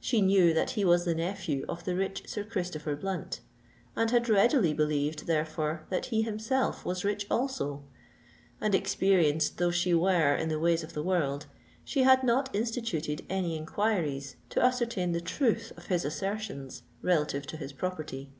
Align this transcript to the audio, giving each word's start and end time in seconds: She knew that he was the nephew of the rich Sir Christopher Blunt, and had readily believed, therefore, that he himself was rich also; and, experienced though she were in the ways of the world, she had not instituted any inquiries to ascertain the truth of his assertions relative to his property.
She 0.00 0.22
knew 0.22 0.54
that 0.54 0.70
he 0.70 0.86
was 0.86 1.04
the 1.04 1.14
nephew 1.14 1.66
of 1.68 1.84
the 1.84 1.94
rich 1.94 2.26
Sir 2.26 2.44
Christopher 2.44 2.96
Blunt, 2.96 3.40
and 3.94 4.10
had 4.10 4.26
readily 4.26 4.72
believed, 4.72 5.26
therefore, 5.26 5.84
that 5.90 6.06
he 6.06 6.22
himself 6.22 6.86
was 6.86 7.04
rich 7.04 7.26
also; 7.30 7.84
and, 8.58 8.74
experienced 8.74 9.58
though 9.58 9.70
she 9.70 9.92
were 9.92 10.34
in 10.34 10.48
the 10.48 10.58
ways 10.58 10.82
of 10.82 10.94
the 10.94 11.02
world, 11.02 11.44
she 11.84 12.04
had 12.04 12.24
not 12.24 12.48
instituted 12.56 13.26
any 13.28 13.54
inquiries 13.54 14.36
to 14.48 14.62
ascertain 14.64 15.12
the 15.12 15.20
truth 15.20 15.74
of 15.76 15.88
his 15.88 16.06
assertions 16.06 16.82
relative 17.02 17.46
to 17.48 17.58
his 17.58 17.74
property. 17.74 18.30